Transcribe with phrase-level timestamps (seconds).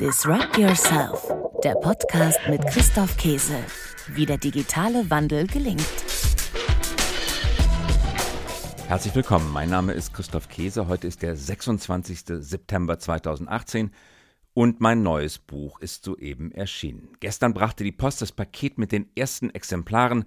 [0.00, 1.30] Disrupt Yourself,
[1.62, 3.58] der Podcast mit Christoph Käse.
[4.08, 5.84] Wie der digitale Wandel gelingt.
[8.88, 10.88] Herzlich willkommen, mein Name ist Christoph Käse.
[10.88, 12.20] Heute ist der 26.
[12.38, 13.90] September 2018
[14.54, 17.10] und mein neues Buch ist soeben erschienen.
[17.20, 20.24] Gestern brachte die Post das Paket mit den ersten Exemplaren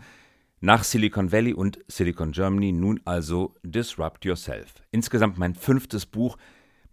[0.61, 4.75] nach Silicon Valley und Silicon Germany, nun also Disrupt Yourself.
[4.91, 6.37] Insgesamt mein fünftes Buch,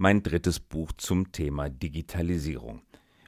[0.01, 2.80] mein drittes Buch zum Thema Digitalisierung.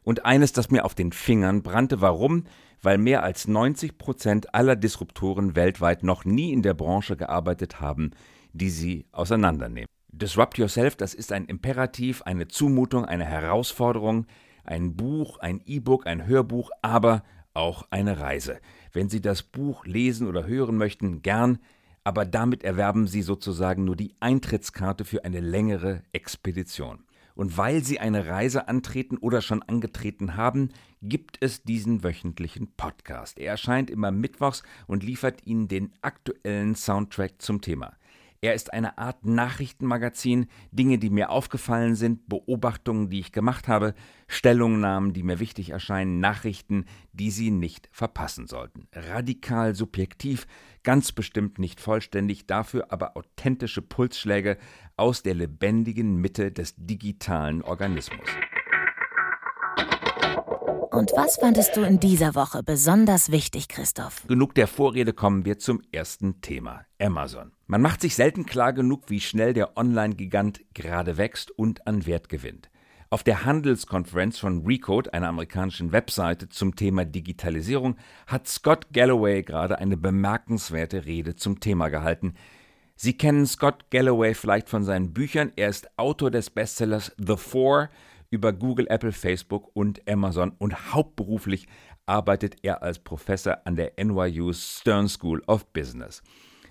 [0.04, 2.00] Und eines, das mir auf den Fingern brannte.
[2.00, 2.44] Warum?
[2.80, 8.12] Weil mehr als 90 Prozent aller Disruptoren weltweit noch nie in der Branche gearbeitet haben,
[8.54, 9.86] die sie auseinandernehmen.
[10.08, 14.26] Disrupt Yourself, das ist ein Imperativ, eine Zumutung, eine Herausforderung,
[14.64, 18.60] ein Buch, ein E-Book, ein Hörbuch, aber auch eine Reise.
[18.92, 21.58] Wenn Sie das Buch lesen oder hören möchten, gern
[22.04, 27.04] aber damit erwerben sie sozusagen nur die Eintrittskarte für eine längere Expedition.
[27.34, 30.70] Und weil sie eine Reise antreten oder schon angetreten haben,
[31.00, 33.38] gibt es diesen wöchentlichen Podcast.
[33.38, 37.94] Er erscheint immer mittwochs und liefert Ihnen den aktuellen Soundtrack zum Thema.
[38.44, 43.94] Er ist eine Art Nachrichtenmagazin, Dinge, die mir aufgefallen sind, Beobachtungen, die ich gemacht habe,
[44.26, 48.88] Stellungnahmen, die mir wichtig erscheinen, Nachrichten, die Sie nicht verpassen sollten.
[48.92, 50.48] Radikal subjektiv,
[50.82, 54.58] ganz bestimmt nicht vollständig, dafür aber authentische Pulsschläge
[54.96, 58.26] aus der lebendigen Mitte des digitalen Organismus.
[60.92, 64.26] Und was fandest du in dieser Woche besonders wichtig, Christoph?
[64.28, 67.52] Genug der Vorrede kommen wir zum ersten Thema, Amazon.
[67.66, 72.28] Man macht sich selten klar genug, wie schnell der Online-Gigant gerade wächst und an Wert
[72.28, 72.68] gewinnt.
[73.08, 79.78] Auf der Handelskonferenz von Recode, einer amerikanischen Webseite zum Thema Digitalisierung, hat Scott Galloway gerade
[79.78, 82.34] eine bemerkenswerte Rede zum Thema gehalten.
[82.96, 85.52] Sie kennen Scott Galloway vielleicht von seinen Büchern.
[85.56, 87.88] Er ist Autor des Bestsellers The Four
[88.32, 91.68] über Google, Apple, Facebook und Amazon und hauptberuflich
[92.06, 96.22] arbeitet er als Professor an der NYU Stern School of Business.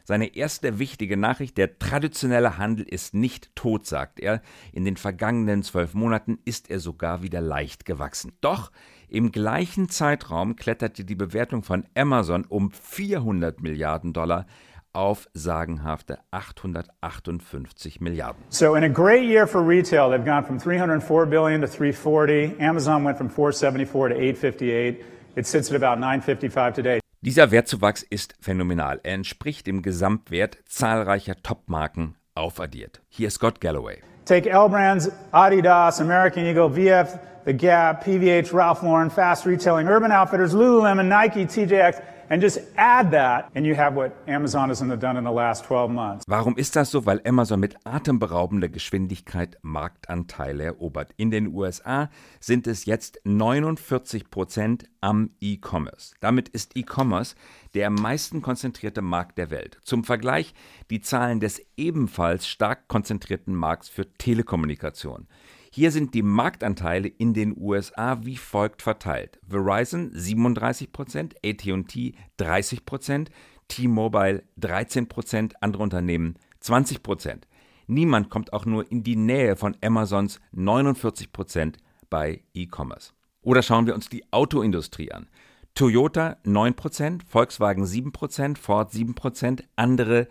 [0.03, 4.41] Seine erste wichtige Nachricht, der traditionelle Handel ist nicht tot, sagt er.
[4.73, 8.33] In den vergangenen zwölf Monaten ist er sogar wieder leicht gewachsen.
[8.41, 8.71] Doch
[9.07, 14.47] im gleichen Zeitraum kletterte die Bewertung von Amazon um 400 Milliarden Dollar
[14.93, 18.43] auf sagenhafte 858 Milliarden.
[18.49, 22.59] So in a great year for retail, they've gone from 304 billion to 340.
[22.59, 25.03] Amazon went from 474 to 858.
[25.35, 26.99] It sits at about 955 today.
[27.23, 28.99] Dieser Wertzuwachs ist phänomenal.
[29.03, 33.01] Er entspricht dem Gesamtwert zahlreicher Top-Marken aufaddiert.
[33.09, 33.99] Hier ist Scott Galloway.
[34.25, 40.11] Take L Brands, Adidas, American Eagle, VF, The Gap, PVH, Ralph Lauren, Fast Retailing, Urban
[40.11, 42.01] Outfitters, Lululemon, Nike, TJX.
[42.31, 45.91] And just add that and you have what Amazon has done in the last 12
[45.91, 46.23] months.
[46.29, 47.05] Warum ist das so?
[47.05, 51.11] Weil Amazon mit atemberaubender Geschwindigkeit Marktanteile erobert.
[51.17, 52.09] In den USA
[52.39, 56.15] sind es jetzt 49 Prozent am E-Commerce.
[56.21, 57.35] Damit ist E-Commerce
[57.73, 59.79] der am meisten konzentrierte Markt der Welt.
[59.83, 60.53] Zum Vergleich
[60.89, 65.27] die Zahlen des ebenfalls stark konzentrierten Markts für Telekommunikation.
[65.73, 69.39] Hier sind die Marktanteile in den USA wie folgt verteilt.
[69.47, 73.27] Verizon 37%, AT&T 30%,
[73.69, 77.43] T-Mobile 13%, andere Unternehmen 20%.
[77.87, 81.75] Niemand kommt auch nur in die Nähe von Amazons 49%
[82.09, 83.13] bei E-Commerce.
[83.41, 85.29] Oder schauen wir uns die Autoindustrie an.
[85.73, 90.27] Toyota 9%, Volkswagen 7%, Ford 7%, andere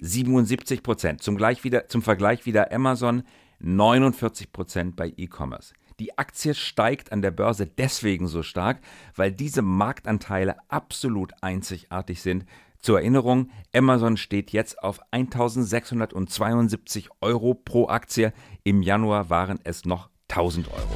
[0.00, 1.18] 77%.
[1.18, 3.22] Zum, wieder, zum Vergleich wieder Amazon
[3.60, 5.74] 49 Prozent bei E-Commerce.
[6.00, 8.80] Die Aktie steigt an der Börse deswegen so stark,
[9.14, 12.46] weil diese Marktanteile absolut einzigartig sind.
[12.78, 18.32] Zur Erinnerung, Amazon steht jetzt auf 1672 Euro pro Aktie.
[18.64, 20.88] Im Januar waren es noch 1000 Euro.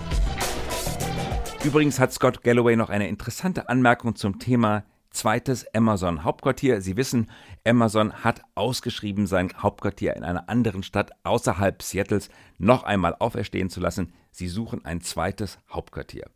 [1.62, 6.80] Übrigens hat Scott Galloway noch eine interessante Anmerkung zum Thema zweites Amazon Hauptquartier.
[6.80, 7.30] Sie wissen,
[7.64, 13.80] Amazon hat ausgeschrieben, sein Hauptquartier in einer anderen Stadt außerhalb Seattles noch einmal auferstehen zu
[13.80, 14.12] lassen.
[14.30, 16.26] Sie suchen ein zweites Hauptquartier.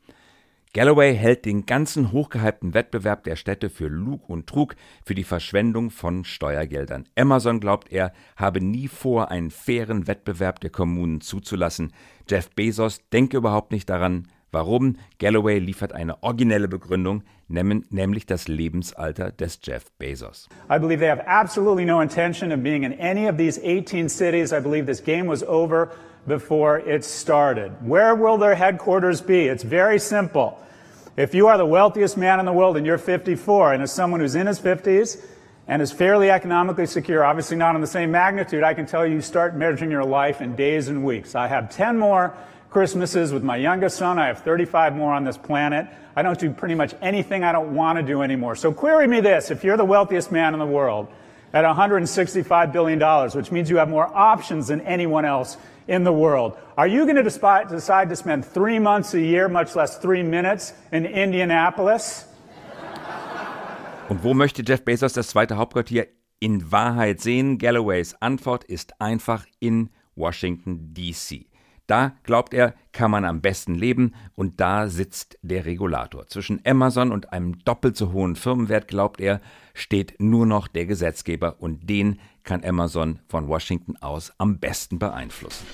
[0.75, 5.91] Galloway hält den ganzen hochgehypten Wettbewerb der Städte für Lug und Trug, für die Verschwendung
[5.91, 7.08] von Steuergeldern.
[7.17, 11.93] Amazon glaubt er, habe nie vor, einen fairen Wettbewerb der Kommunen zuzulassen.
[12.29, 14.97] Jeff Bezos denke überhaupt nicht daran, Warum?
[15.19, 20.49] Galloway liefert eine originelle Begründung, nämlich das Lebensalter des Jeff Bezos.
[20.71, 24.53] I believe they have absolutely no intention of being in any of these 18 cities.
[24.53, 25.91] I believe this game was over
[26.27, 27.73] before it started.
[27.83, 29.49] Where will their headquarters be?
[29.49, 30.59] It's very simple.
[31.17, 34.21] If you are the wealthiest man in the world and you're 54, and as someone
[34.21, 35.21] who's in his 50s
[35.67, 39.21] and is fairly economically secure, obviously not on the same magnitude, I can tell you,
[39.21, 41.35] start measuring your life in days and weeks.
[41.35, 42.35] I have 10 more
[42.70, 44.19] Christmases with my youngest son.
[44.19, 45.87] I have 35 more on this planet.
[46.15, 48.56] I don't do pretty much anything I don't want to do anymore.
[48.56, 49.50] So query me this.
[49.50, 51.09] If you're the wealthiest man in the world
[51.53, 55.56] at $165 billion, which means you have more options than anyone else
[55.87, 59.75] in the world, are you going to decide to spend three months a year, much
[59.75, 62.26] less three minutes, in Indianapolis?
[64.11, 66.06] Und wo möchte Jeff Bezos das zweite Hauptquartier
[66.41, 67.59] in Wahrheit sehen?
[67.59, 71.48] Galloways Antwort ist einfach in Washington, D.C.
[71.88, 76.26] Da, glaubt er, kann man am besten leben und da sitzt der Regulator.
[76.26, 79.40] Zwischen Amazon und einem doppelt so hohen Firmenwert, glaubt er,
[79.73, 85.64] steht nur noch der Gesetzgeber und den kann Amazon von Washington aus am besten beeinflussen.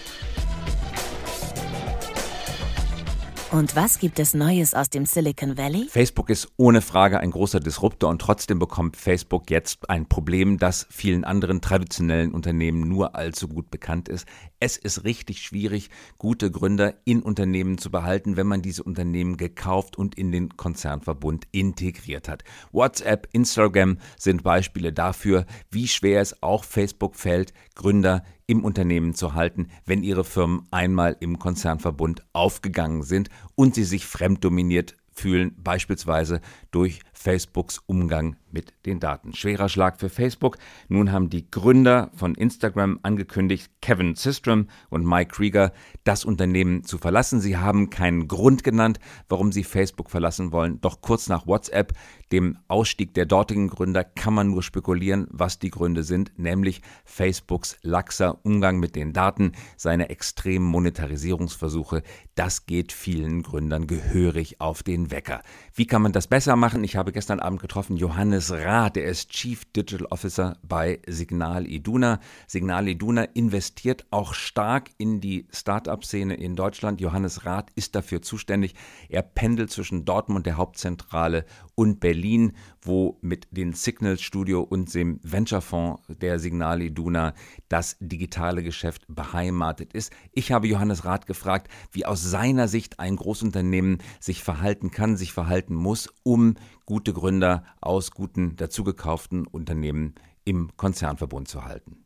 [3.55, 5.87] Und was gibt es Neues aus dem Silicon Valley?
[5.89, 10.89] Facebook ist ohne Frage ein großer Disruptor und trotzdem bekommt Facebook jetzt ein Problem, das
[10.91, 14.27] vielen anderen traditionellen Unternehmen nur allzu gut bekannt ist.
[14.65, 19.99] Es ist richtig schwierig, gute Gründer in Unternehmen zu behalten, wenn man diese Unternehmen gekauft
[19.99, 22.45] und in den Konzernverbund integriert hat.
[22.73, 29.35] WhatsApp, Instagram sind Beispiele dafür, wie schwer es auch Facebook fällt, Gründer im Unternehmen zu
[29.35, 36.41] halten, wenn ihre Firmen einmal im Konzernverbund aufgegangen sind und sie sich fremddominiert fühlen, beispielsweise
[36.71, 39.35] durch Facebooks Umgang mit den Daten.
[39.35, 40.59] Schwerer Schlag für Facebook.
[40.89, 45.73] Nun haben die Gründer von Instagram angekündigt, Kevin Systrom und Mike Krieger,
[46.05, 47.41] das Unternehmen zu verlassen.
[47.41, 50.81] Sie haben keinen Grund genannt, warum sie Facebook verlassen wollen.
[50.81, 51.93] Doch kurz nach WhatsApp,
[52.35, 57.77] dem Ausstieg der dortigen Gründer, kann man nur spekulieren, was die Gründe sind, nämlich Facebooks
[57.83, 62.03] laxer Umgang mit den Daten, seine extremen Monetarisierungsversuche.
[62.35, 65.45] Das geht vielen Gründern gehörig auf den Wecker.
[65.75, 66.83] Wie kann man das besser machen?
[66.83, 72.19] Ich habe gestern Abend getroffen Johannes Rath, der ist Chief Digital Officer bei Signal Iduna.
[72.49, 77.01] Signal Iduna investiert auch stark in die Start-up-Szene in Deutschland.
[77.01, 78.75] Johannes Rath ist dafür zuständig.
[79.09, 81.45] Er pendelt zwischen Dortmund, der Hauptzentrale,
[81.75, 87.35] und Berlin, wo mit dem Signal Studio und dem Venture-Fonds der Signal Iduna
[87.69, 90.13] das digitale Geschäft beheimatet ist.
[90.33, 95.33] Ich habe Johannes Rath gefragt, wie aus seiner Sicht ein Großunternehmen sich verhalten kann, sich
[95.33, 96.55] verhalten muss, um
[96.87, 102.05] gute Gründer aus guten dazugekauften Unternehmen im Konzernverbund zu halten.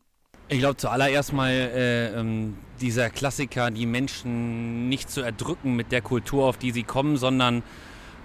[0.50, 6.00] Ich glaube zuallererst mal äh, ähm, dieser Klassiker, die Menschen nicht zu erdrücken mit der
[6.00, 7.62] Kultur, auf die sie kommen, sondern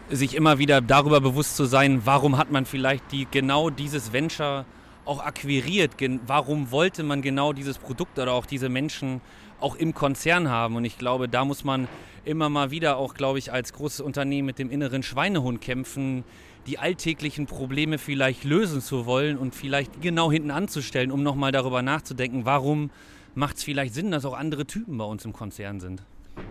[0.10, 4.66] sich immer wieder darüber bewusst zu sein, warum hat man vielleicht die, genau dieses Venture
[5.06, 5.92] auch akquiriert,
[6.28, 9.22] warum wollte man genau dieses Produkt oder auch diese Menschen
[9.60, 10.76] auch im Konzern haben.
[10.76, 11.88] Und ich glaube, da muss man
[12.26, 16.24] immer mal wieder auch, glaube ich, als großes Unternehmen mit dem inneren Schweinehund kämpfen,
[16.68, 21.82] die alltäglichen Probleme vielleicht lösen zu wollen und vielleicht genau hinten anzustellen, um nochmal darüber
[21.82, 22.90] nachzudenken, warum
[23.36, 26.04] macht es vielleicht Sinn, dass auch andere Typen bei uns im Konzern sind.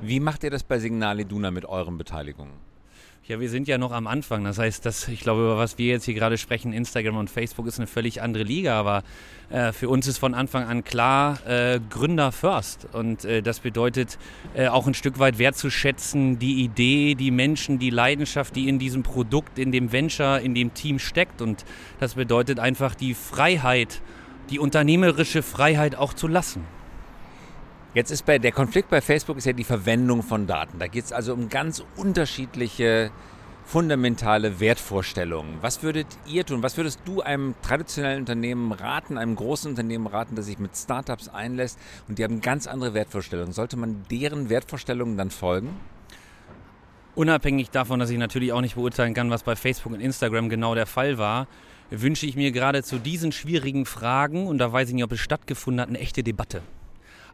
[0.02, 2.71] Wie macht ihr das bei Signale Duna mit euren Beteiligungen?
[3.28, 4.42] Ja, wir sind ja noch am Anfang.
[4.42, 7.68] Das heißt, dass, ich glaube, über was wir jetzt hier gerade sprechen, Instagram und Facebook
[7.68, 8.74] ist eine völlig andere Liga.
[8.74, 9.04] Aber
[9.48, 12.88] äh, für uns ist von Anfang an klar, äh, Gründer first.
[12.92, 14.18] Und äh, das bedeutet
[14.54, 19.04] äh, auch ein Stück weit wertzuschätzen, die Idee, die Menschen, die Leidenschaft, die in diesem
[19.04, 21.40] Produkt, in dem Venture, in dem Team steckt.
[21.40, 21.64] Und
[22.00, 24.02] das bedeutet einfach die Freiheit,
[24.50, 26.64] die unternehmerische Freiheit auch zu lassen.
[27.94, 30.78] Jetzt ist bei der Konflikt bei Facebook ist ja die Verwendung von Daten.
[30.78, 33.10] Da geht es also um ganz unterschiedliche
[33.66, 35.58] fundamentale Wertvorstellungen.
[35.60, 36.62] Was würdet ihr tun?
[36.62, 41.28] Was würdest du einem traditionellen Unternehmen raten, einem großen Unternehmen raten, das sich mit Startups
[41.28, 41.78] einlässt
[42.08, 43.52] und die haben ganz andere Wertvorstellungen?
[43.52, 45.78] Sollte man deren Wertvorstellungen dann folgen?
[47.14, 50.74] Unabhängig davon, dass ich natürlich auch nicht beurteilen kann, was bei Facebook und Instagram genau
[50.74, 51.46] der Fall war,
[51.90, 55.20] wünsche ich mir gerade zu diesen schwierigen Fragen, und da weiß ich nicht, ob es
[55.20, 56.62] stattgefunden hat, eine echte Debatte.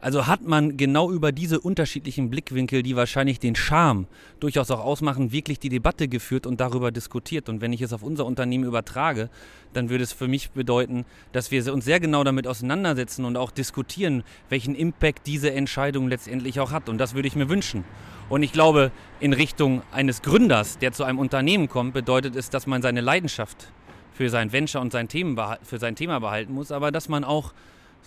[0.01, 4.07] Also hat man genau über diese unterschiedlichen Blickwinkel, die wahrscheinlich den Charme
[4.39, 7.49] durchaus auch ausmachen, wirklich die Debatte geführt und darüber diskutiert.
[7.49, 9.29] Und wenn ich es auf unser Unternehmen übertrage,
[9.73, 13.51] dann würde es für mich bedeuten, dass wir uns sehr genau damit auseinandersetzen und auch
[13.51, 16.89] diskutieren, welchen Impact diese Entscheidung letztendlich auch hat.
[16.89, 17.85] Und das würde ich mir wünschen.
[18.29, 22.67] Und ich glaube, in Richtung eines Gründers, der zu einem Unternehmen kommt, bedeutet es, dass
[22.67, 23.73] man seine Leidenschaft
[24.13, 27.53] für sein Venture und sein Thema, für sein Thema behalten muss, aber dass man auch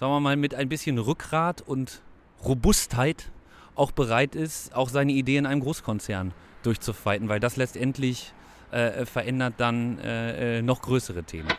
[0.01, 2.01] sagen wir mal, mit ein bisschen Rückgrat und
[2.43, 3.29] Robustheit
[3.75, 8.33] auch bereit ist, auch seine Idee in einem Großkonzern durchzufighten, weil das letztendlich
[8.71, 11.49] äh, verändert dann äh, äh, noch größere Themen.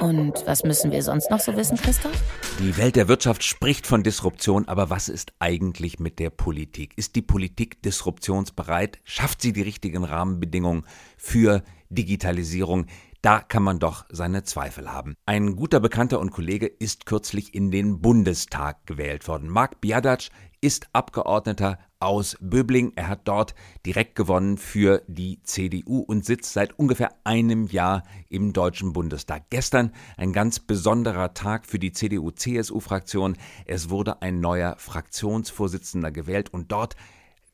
[0.00, 2.20] Und was müssen wir sonst noch so wissen, Christoph?
[2.58, 6.94] Die Welt der Wirtschaft spricht von Disruption, aber was ist eigentlich mit der Politik?
[6.96, 8.98] Ist die Politik disruptionsbereit?
[9.04, 10.84] Schafft sie die richtigen Rahmenbedingungen
[11.16, 12.86] für Digitalisierung?
[13.22, 15.14] Da kann man doch seine Zweifel haben.
[15.26, 19.48] Ein guter Bekannter und Kollege ist kürzlich in den Bundestag gewählt worden.
[19.48, 20.28] Marc Biadac
[20.62, 22.92] ist Abgeordneter aus Böbling.
[22.96, 28.52] Er hat dort direkt gewonnen für die CDU und sitzt seit ungefähr einem Jahr im
[28.54, 29.50] Deutschen Bundestag.
[29.50, 33.36] Gestern ein ganz besonderer Tag für die CDU-CSU-Fraktion.
[33.66, 36.96] Es wurde ein neuer Fraktionsvorsitzender gewählt und dort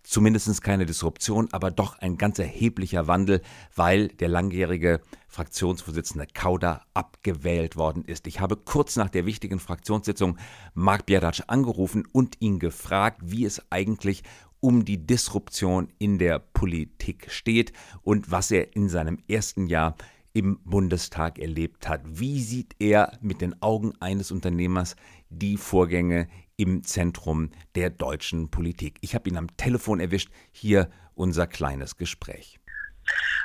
[0.07, 3.43] zumindest keine Disruption, aber doch ein ganz erheblicher Wandel,
[3.75, 8.27] weil der langjährige Fraktionsvorsitzende Kauder abgewählt worden ist.
[8.27, 10.39] Ich habe kurz nach der wichtigen Fraktionssitzung
[10.75, 14.23] Marc Biadac angerufen und ihn gefragt, wie es eigentlich
[14.61, 17.73] um die Disruption in der Politik steht
[18.03, 19.97] und was er in seinem ersten Jahr
[20.33, 22.03] im Bundestag erlebt hat.
[22.05, 24.97] Wie sieht er mit den Augen eines Unternehmers
[25.31, 28.99] die Vorgänge im Zentrum der deutschen Politik?
[29.01, 30.31] Ich habe ihn am Telefon erwischt.
[30.53, 32.59] Hier unser kleines Gespräch.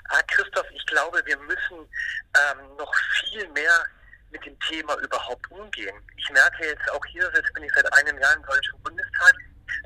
[0.10, 3.86] Ah, Christoph, ich glaube, wir müssen ähm, noch viel mehr
[4.32, 5.96] mit dem Thema überhaupt umgehen.
[6.18, 9.34] Ich merke jetzt auch hier, jetzt bin ich seit einem Jahr im Deutschen Bundestag,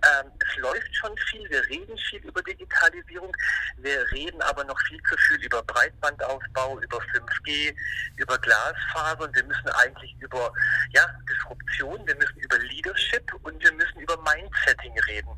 [0.04, 3.36] ähm, es läuft schon viel, wir reden viel über Digitalisierung,
[3.78, 7.76] wir reden aber noch viel zu viel über Breitbandausbau, über 5G,
[8.18, 10.52] über Glasfaser und wir müssen eigentlich über
[10.94, 15.30] ja, Disruption, wir müssen über Leadership und wir müssen über Mindsetting reden.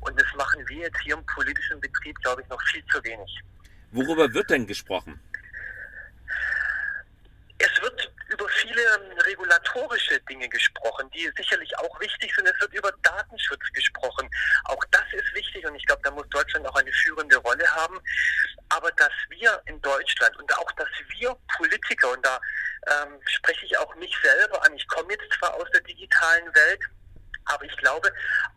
[0.00, 3.42] Und das machen wir jetzt hier im politischen Betrieb, glaube ich, noch viel zu wenig.
[3.92, 5.20] Worüber wird denn gesprochen?
[7.58, 12.46] Es wird über viele ähm, regulatorische Dinge gesprochen, die sicherlich auch wichtig sind.
[12.46, 14.28] Es wird über Datenschutz gesprochen.
[14.64, 18.00] Auch das ist wichtig und ich glaube, da muss Deutschland auch eine führende Rolle haben.
[18.68, 22.40] Aber dass wir in Deutschland und auch, dass wir Politiker, und da
[22.86, 26.80] ähm, spreche ich auch mich selber an, ich komme jetzt zwar aus der digitalen Welt,
[27.46, 28.12] aber ich glaube,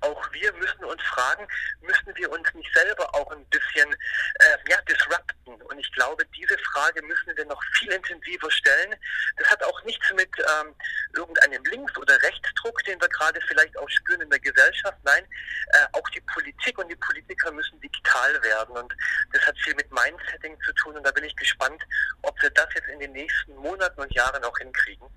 [0.08, 1.48] auch wir müssen uns fragen,
[1.82, 5.62] müssen wir uns nicht selber auch ein bisschen äh, ja, disrupten?
[5.62, 8.96] Und ich glaube, diese Frage müssen wir noch viel intensiver stellen.
[9.38, 10.74] Das hat auch nichts mit ähm,
[11.14, 14.98] irgendeinem Links- oder Rechtsdruck, den wir gerade vielleicht auch spüren in der Gesellschaft.
[15.04, 15.26] Nein,
[15.74, 18.78] äh, auch die Politik und die Politiker müssen digital werden.
[18.78, 18.94] Und
[19.34, 20.96] das hat viel mit Mindsetting zu tun.
[20.96, 21.84] Und da bin ich gespannt,
[22.22, 25.08] ob wir das jetzt in den nächsten Monaten und Jahren auch hinkriegen.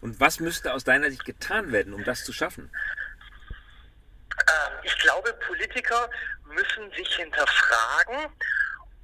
[0.00, 2.70] Und was müsste aus deiner Sicht getan werden, um das zu schaffen?
[4.40, 6.08] Ähm, ich glaube, Politiker
[6.44, 8.32] müssen sich hinterfragen,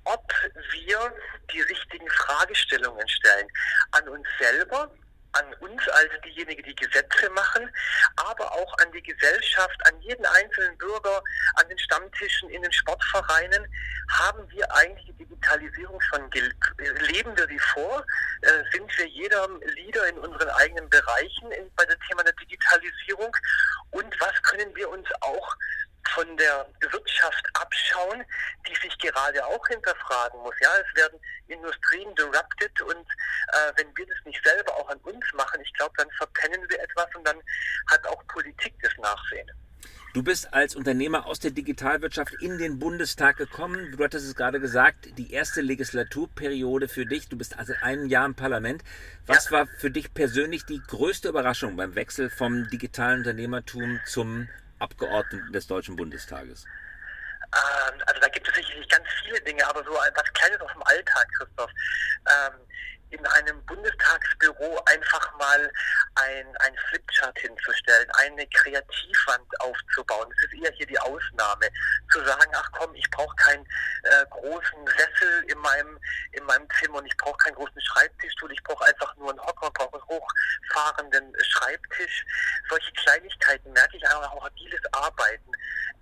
[0.04, 0.32] ob
[0.72, 1.14] wir
[1.52, 3.46] die richtigen Fragestellungen stellen
[3.92, 4.90] an uns selber,
[5.32, 7.68] an uns als diejenigen, die Gesetze machen,
[8.16, 11.22] aber auch an die Gesellschaft, an jeden einzelnen Bürger,
[11.54, 13.66] an den Stammtischen, in den Sportvereinen.
[14.10, 18.04] Haben wir eigentlich die Digitalisierung schon, leben wir sie vor?
[18.42, 23.34] Äh, sind wir jeder Leader in unseren eigenen Bereichen bei dem Thema der Digitalisierung?
[23.92, 25.56] Und was können wir uns auch
[26.14, 28.24] von der Wirtschaft abschauen,
[28.66, 30.54] die sich gerade auch hinterfragen muss.
[30.60, 31.18] Ja, es werden
[31.48, 33.06] Industrien disrupted und
[33.52, 36.80] äh, wenn wir das nicht selber auch an uns machen, ich glaube, dann verpennen wir
[36.80, 37.40] etwas und dann
[37.90, 39.50] hat auch Politik das Nachsehen.
[40.14, 43.92] Du bist als Unternehmer aus der Digitalwirtschaft in den Bundestag gekommen.
[43.92, 47.30] Du hattest es gerade gesagt, die erste Legislaturperiode für dich.
[47.30, 48.84] Du bist also ein Jahr im Parlament.
[49.26, 49.52] Was ja.
[49.52, 55.66] war für dich persönlich die größte Überraschung beim Wechsel vom digitalen Unternehmertum zum Abgeordneten des
[55.66, 56.66] Deutschen Bundestages?
[57.54, 60.82] Ähm, also da gibt es sicherlich ganz viele Dinge, aber so etwas Kleines aus dem
[60.82, 61.70] Alltag, Christoph.
[62.28, 62.60] Ähm,
[63.12, 65.72] in einem Bundestagsbüro einfach mal
[66.14, 70.28] ein, ein Flipchart hinzustellen, eine Kreativwand aufzubauen.
[70.30, 71.68] Das ist eher hier die Ausnahme.
[72.10, 73.66] Zu sagen, ach komm, ich brauche keinen
[74.02, 75.98] äh, großen Sessel in meinem,
[76.32, 79.70] in meinem Zimmer und ich brauche keinen großen Schreibtischstuhl, ich brauche einfach nur einen Hocker,
[79.70, 82.24] brauche einen hochfahrenden Schreibtisch.
[82.68, 85.52] Solche Kleinigkeiten merke ich einfach auch agiles Arbeiten,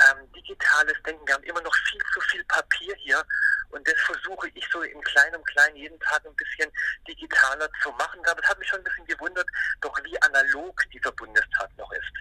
[0.09, 1.27] ähm, digitales Denken.
[1.27, 3.25] Wir haben immer noch viel zu viel Papier hier
[3.71, 6.71] und das versuche ich so im Kleinen und Kleinen jeden Tag ein bisschen
[7.07, 8.21] digitaler zu machen.
[8.27, 9.47] Aber es hat mich schon ein bisschen gewundert,
[9.81, 12.13] doch wie analog dieser Bundestag noch ist.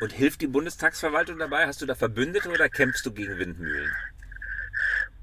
[0.00, 1.66] Und hilft die Bundestagsverwaltung dabei?
[1.66, 3.94] Hast du da Verbündete oder kämpfst du gegen Windmühlen?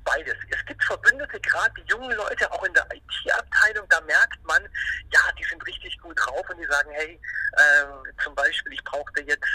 [0.04, 0.36] Beides.
[0.50, 4.64] Es gibt Verbündete, gerade die jungen Leute, auch in der IT-Abteilung, da merkt man,
[5.12, 7.20] ja, die sind richtig gut drauf und die sagen, hey,
[7.54, 9.50] äh, zum Beispiel, ich brauchte jetzt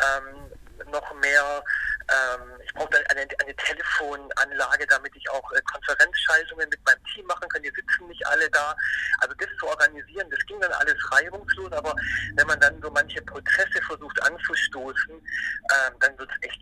[0.00, 0.50] ähm,
[0.86, 1.62] noch mehr
[2.08, 7.48] ähm, ich brauche eine, eine Telefonanlage, damit ich auch äh, Konferenzschaltungen mit meinem Team machen
[7.48, 7.62] kann.
[7.62, 8.74] Die sitzen nicht alle da.
[9.18, 11.94] Also das zu organisieren, das ging dann alles reibungslos, aber
[12.34, 16.57] wenn man dann so manche Prozesse versucht anzustoßen, ähm, dann wird es echt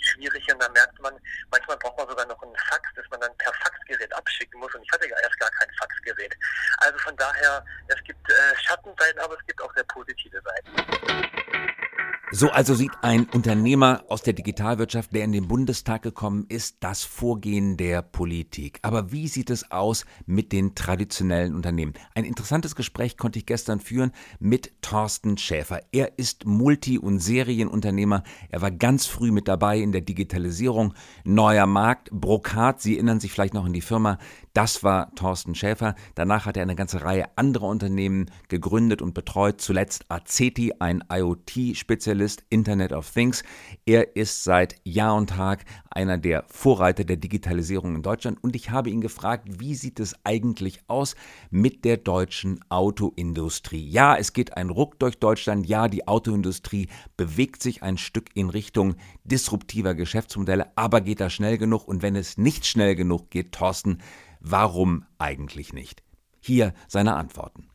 [12.38, 17.02] So also sieht ein Unternehmer aus der Digitalwirtschaft, der in den Bundestag gekommen ist, das
[17.02, 18.78] Vorgehen der Politik.
[18.82, 21.94] Aber wie sieht es aus mit den traditionellen Unternehmen?
[22.14, 25.80] Ein interessantes Gespräch konnte ich gestern führen mit Thorsten Schäfer.
[25.92, 28.22] Er ist Multi- und Serienunternehmer.
[28.50, 30.92] Er war ganz früh mit dabei in der Digitalisierung.
[31.24, 34.18] Neuer Markt, Brokat, Sie erinnern sich vielleicht noch an die Firma.
[34.52, 35.94] Das war Thorsten Schäfer.
[36.14, 39.62] Danach hat er eine ganze Reihe anderer Unternehmen gegründet und betreut.
[39.62, 43.44] Zuletzt Aceti, ein IoT-Spezialist Spezialist Internet of Things.
[43.84, 48.70] Er ist seit Jahr und Tag einer der Vorreiter der Digitalisierung in Deutschland und ich
[48.70, 51.14] habe ihn gefragt, wie sieht es eigentlich aus
[51.50, 53.88] mit der deutschen Autoindustrie?
[53.88, 55.66] Ja, es geht ein Ruck durch Deutschland.
[55.66, 61.58] Ja, die Autoindustrie bewegt sich ein Stück in Richtung disruptiver Geschäftsmodelle, aber geht das schnell
[61.58, 61.86] genug?
[61.86, 63.98] Und wenn es nicht schnell genug geht, Thorsten,
[64.40, 66.05] warum eigentlich nicht?
[66.46, 67.68] Hier seine Antworten.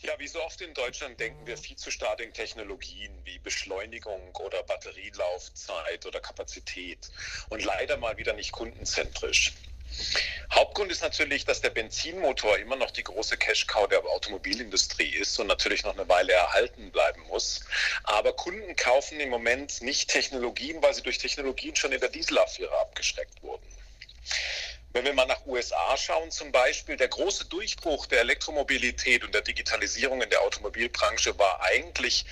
[0.00, 4.36] Ja, wie so oft in Deutschland denken wir viel zu stark in Technologien wie Beschleunigung
[4.36, 7.10] oder Batterielaufzeit oder Kapazität
[7.48, 9.54] und leider mal wieder nicht kundenzentrisch.
[10.52, 15.46] Hauptgrund ist natürlich, dass der Benzinmotor immer noch die große Cash-Cow der Automobilindustrie ist und
[15.46, 17.64] natürlich noch eine Weile erhalten bleiben muss.
[18.04, 22.78] Aber Kunden kaufen im Moment nicht Technologien, weil sie durch Technologien schon in der Dieselaffäre
[22.80, 23.64] abgeschreckt wurden.
[24.92, 29.42] Wenn wir mal nach USA schauen zum Beispiel, der große Durchbruch der Elektromobilität und der
[29.42, 32.26] Digitalisierung in der Automobilbranche war eigentlich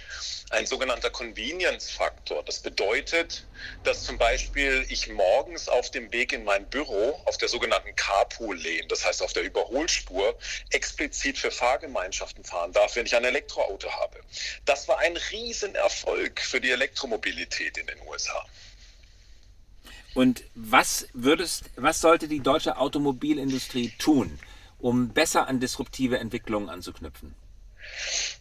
[0.51, 2.43] ein sogenannter Convenience-Faktor.
[2.43, 3.47] Das bedeutet,
[3.85, 8.89] dass zum Beispiel ich morgens auf dem Weg in mein Büro auf der sogenannten Carpool-Lane,
[8.89, 10.37] das heißt auf der Überholspur,
[10.71, 14.19] explizit für Fahrgemeinschaften fahren darf, wenn ich ein Elektroauto habe.
[14.65, 18.45] Das war ein Riesenerfolg für die Elektromobilität in den USA.
[20.15, 24.39] Und was würdest, was sollte die deutsche Automobilindustrie tun,
[24.79, 27.35] um besser an disruptive Entwicklungen anzuknüpfen?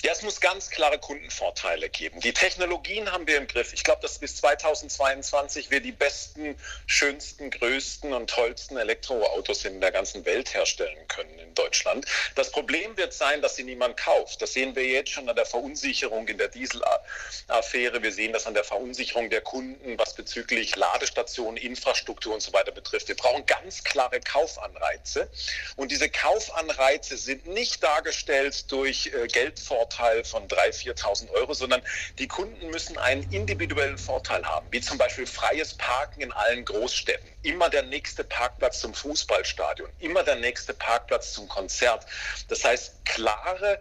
[0.04, 2.20] Ja, es muss ganz klare Kundenvorteile geben.
[2.20, 3.74] Die Technologien haben wir im Griff.
[3.74, 9.92] Ich glaube, dass bis 2022 wir die besten, schönsten, größten und tollsten Elektroautos in der
[9.92, 12.06] ganzen Welt herstellen können in Deutschland.
[12.36, 14.42] Das Problem wird sein, dass sie niemand kauft.
[14.42, 18.02] Das sehen wir jetzt schon an der Verunsicherung in der Dieselaffäre.
[18.04, 22.72] Wir sehen das an der Verunsicherung der Kunden, was bezüglich Ladestationen, Infrastruktur und so weiter
[22.72, 23.08] betrifft.
[23.08, 25.30] Wir brauchen ganz klare Kaufanreize.
[25.76, 31.84] Und diese Kaufanreize sind nicht dargestellt durch äh, Geldvorteil von 3.000, 4.000 Euro, sondern
[32.18, 37.30] die Kunden müssen einen individuellen Vorteil haben, wie zum Beispiel freies Parken in allen Großstädten,
[37.44, 42.08] immer der nächste Parkplatz zum Fußballstadion, immer der nächste Parkplatz zum Konzert.
[42.48, 43.80] Das heißt, klare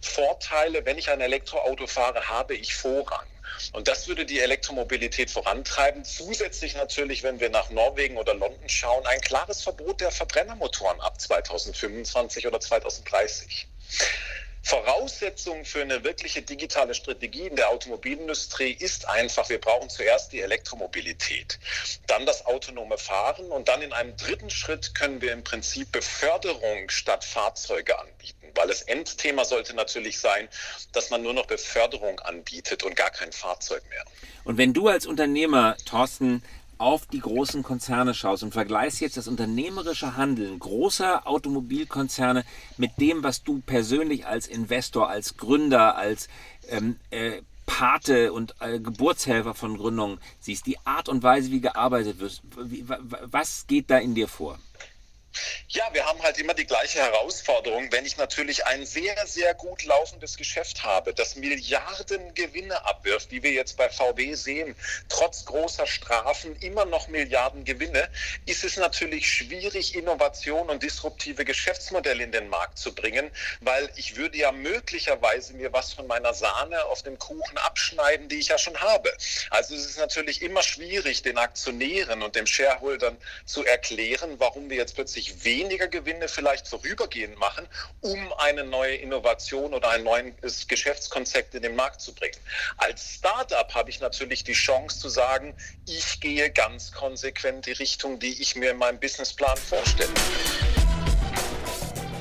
[0.00, 3.26] Vorteile, wenn ich ein Elektroauto fahre, habe ich Vorrang.
[3.72, 6.04] Und das würde die Elektromobilität vorantreiben.
[6.04, 11.20] Zusätzlich natürlich, wenn wir nach Norwegen oder London schauen, ein klares Verbot der Verbrennermotoren ab
[11.20, 13.68] 2025 oder 2030.
[14.68, 20.42] Voraussetzung für eine wirkliche digitale Strategie in der Automobilindustrie ist einfach, wir brauchen zuerst die
[20.42, 21.58] Elektromobilität,
[22.06, 26.90] dann das autonome Fahren und dann in einem dritten Schritt können wir im Prinzip Beförderung
[26.90, 30.50] statt Fahrzeuge anbieten, weil das Endthema sollte natürlich sein,
[30.92, 34.04] dass man nur noch Beförderung anbietet und gar kein Fahrzeug mehr.
[34.44, 36.42] Und wenn du als Unternehmer, Thorsten,
[36.78, 42.44] auf die großen Konzerne schaust und vergleichst jetzt das unternehmerische Handeln großer Automobilkonzerne
[42.76, 46.28] mit dem, was du persönlich als Investor, als Gründer, als
[46.68, 52.18] ähm, äh, Pate und äh, Geburtshelfer von Gründungen siehst, die Art und Weise, wie gearbeitet
[52.18, 54.58] wird, wie, was geht da in dir vor?
[55.70, 57.92] Ja, wir haben halt immer die gleiche Herausforderung.
[57.92, 63.42] Wenn ich natürlich ein sehr, sehr gut laufendes Geschäft habe, das Milliarden Gewinne abwirft, wie
[63.42, 64.74] wir jetzt bei VW sehen,
[65.10, 68.08] trotz großer Strafen immer noch Milliarden Gewinne,
[68.46, 74.16] ist es natürlich schwierig, Innovation und disruptive Geschäftsmodelle in den Markt zu bringen, weil ich
[74.16, 78.56] würde ja möglicherweise mir was von meiner Sahne auf dem Kuchen abschneiden, die ich ja
[78.58, 79.12] schon habe.
[79.50, 84.78] Also es ist natürlich immer schwierig, den Aktionären und dem Shareholdern zu erklären, warum wir
[84.78, 87.66] jetzt plötzlich sich weniger Gewinne vielleicht vorübergehend machen,
[88.02, 92.36] um eine neue Innovation oder ein neues Geschäftskonzept in den Markt zu bringen.
[92.76, 95.54] Als Startup habe ich natürlich die Chance zu sagen,
[95.88, 100.14] ich gehe ganz konsequent die Richtung, die ich mir in meinem Businessplan vorstelle.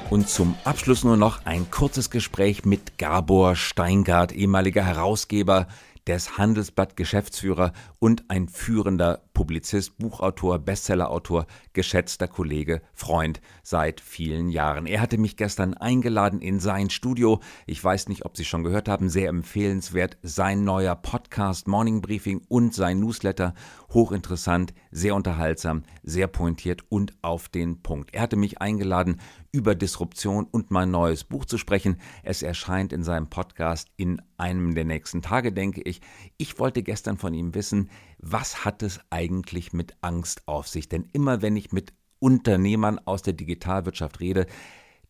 [0.09, 5.67] Und zum Abschluss nur noch ein kurzes Gespräch mit Gabor Steingart, ehemaliger Herausgeber
[6.07, 14.87] des Handelsblatt Geschäftsführer und ein führender Publizist, Buchautor, Bestsellerautor, geschätzter Kollege, Freund seit vielen Jahren.
[14.87, 17.41] Er hatte mich gestern eingeladen in sein Studio.
[17.65, 20.17] Ich weiß nicht, ob Sie schon gehört haben, sehr empfehlenswert.
[20.23, 23.53] Sein neuer Podcast Morning Briefing und sein Newsletter
[23.93, 28.13] hochinteressant, sehr unterhaltsam, sehr pointiert und auf den Punkt.
[28.13, 29.19] Er hatte mich eingeladen,
[29.51, 31.97] über Disruption und mein neues Buch zu sprechen.
[32.23, 36.01] Es erscheint in seinem Podcast in einem der nächsten Tage, denke ich.
[36.37, 40.89] Ich wollte gestern von ihm wissen, was hat es eigentlich mit Angst auf sich?
[40.89, 44.47] Denn immer wenn ich mit Unternehmern aus der Digitalwirtschaft rede,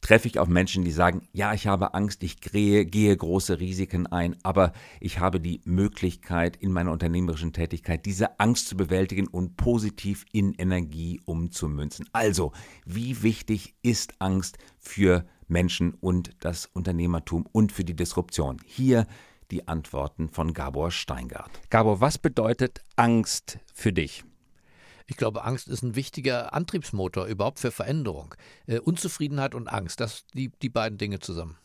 [0.02, 4.08] treffe ich auf Menschen, die sagen, ja, ich habe Angst, ich gehe, gehe große Risiken
[4.08, 9.58] ein, aber ich habe die Möglichkeit in meiner unternehmerischen Tätigkeit, diese Angst zu bewältigen und
[9.58, 12.08] positiv in Energie umzumünzen.
[12.14, 12.52] Also,
[12.86, 18.58] wie wichtig ist Angst für Menschen und das Unternehmertum und für die Disruption?
[18.66, 19.08] Hier
[19.52, 21.52] die Antworten von Gabor Steingart.
[21.70, 24.24] Gabor, was bedeutet Angst für dich?
[25.10, 28.36] Ich glaube, Angst ist ein wichtiger Antriebsmotor überhaupt für Veränderung.
[28.68, 31.58] Äh, Unzufriedenheit und Angst, das die, die beiden Dinge zusammen.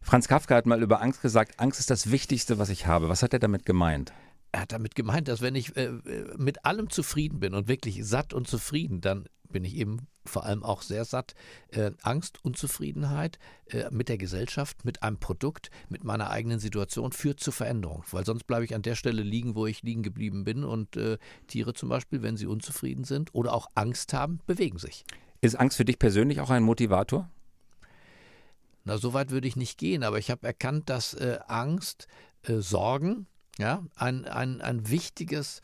[0.00, 3.08] Franz Kafka hat mal über Angst gesagt, Angst ist das Wichtigste, was ich habe.
[3.08, 4.12] Was hat er damit gemeint?
[4.52, 8.04] Er hat damit gemeint, dass wenn ich äh, äh mit allem zufrieden bin und wirklich
[8.04, 11.34] satt und zufrieden, dann bin ich eben vor allem auch sehr satt.
[11.68, 17.38] Äh, Angst, Unzufriedenheit äh, mit der Gesellschaft, mit einem Produkt, mit meiner eigenen Situation führt
[17.38, 18.04] zu Veränderung.
[18.10, 20.64] Weil sonst bleibe ich an der Stelle liegen, wo ich liegen geblieben bin.
[20.64, 25.04] Und äh, Tiere zum Beispiel, wenn sie unzufrieden sind oder auch Angst haben, bewegen sich.
[25.40, 27.28] Ist Angst für dich persönlich auch ein Motivator?
[28.84, 32.08] Na, so weit würde ich nicht gehen, aber ich habe erkannt, dass äh, Angst,
[32.42, 33.26] äh, Sorgen,
[33.58, 35.60] ja, ein, ein, ein wichtiges,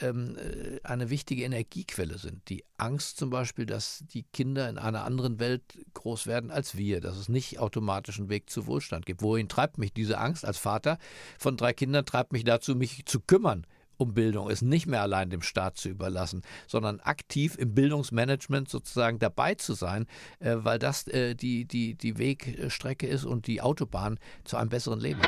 [0.00, 2.48] ähm, äh, eine wichtige Energiequelle sind.
[2.50, 5.62] Die Angst zum Beispiel, dass die Kinder in einer anderen Welt
[5.94, 9.22] groß werden als wir, dass es nicht automatisch einen Weg zu Wohlstand gibt.
[9.22, 10.98] Wohin treibt mich diese Angst als Vater
[11.38, 15.28] von drei Kindern, treibt mich dazu, mich zu kümmern um Bildung, es nicht mehr allein
[15.28, 20.06] dem Staat zu überlassen, sondern aktiv im Bildungsmanagement sozusagen dabei zu sein,
[20.38, 25.00] äh, weil das äh, die, die, die Wegstrecke ist und die Autobahn zu einem besseren
[25.00, 25.20] Leben.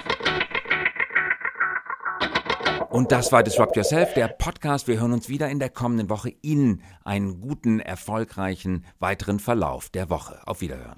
[2.91, 4.89] Und das war Disrupt Yourself, der Podcast.
[4.89, 6.33] Wir hören uns wieder in der kommenden Woche.
[6.43, 10.41] Ihnen einen guten, erfolgreichen weiteren Verlauf der Woche.
[10.47, 10.97] Auf Wiederhören.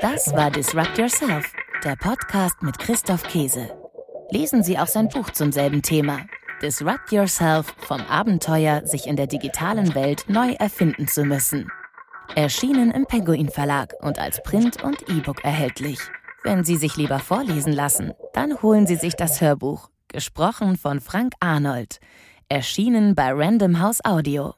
[0.00, 3.70] Das war Disrupt Yourself, der Podcast mit Christoph Käse.
[4.30, 6.20] Lesen Sie auch sein Buch zum selben Thema.
[6.62, 11.70] Disrupt Yourself vom Abenteuer, sich in der digitalen Welt neu erfinden zu müssen.
[12.34, 15.98] Erschienen im Penguin Verlag und als Print und E-Book erhältlich.
[16.46, 21.32] Wenn Sie sich lieber vorlesen lassen, dann holen Sie sich das Hörbuch, gesprochen von Frank
[21.40, 22.00] Arnold,
[22.50, 24.54] erschienen bei Random House Audio.